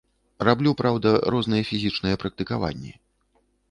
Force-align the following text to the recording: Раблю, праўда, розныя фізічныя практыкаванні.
Раблю, 0.47 0.71
праўда, 0.81 1.13
розныя 1.37 1.69
фізічныя 1.71 2.15
практыкаванні. 2.25 2.91